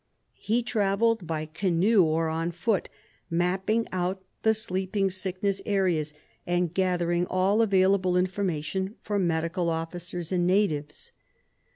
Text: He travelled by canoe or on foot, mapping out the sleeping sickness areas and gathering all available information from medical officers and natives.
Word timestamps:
He 0.39 0.63
travelled 0.63 1.27
by 1.27 1.45
canoe 1.45 2.03
or 2.03 2.27
on 2.27 2.49
foot, 2.53 2.89
mapping 3.29 3.85
out 3.91 4.23
the 4.41 4.55
sleeping 4.55 5.11
sickness 5.11 5.61
areas 5.63 6.11
and 6.47 6.73
gathering 6.73 7.27
all 7.27 7.61
available 7.61 8.17
information 8.17 8.95
from 9.03 9.27
medical 9.27 9.69
officers 9.69 10.31
and 10.31 10.47
natives. 10.47 11.11